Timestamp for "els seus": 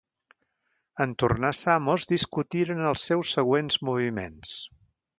2.95-3.37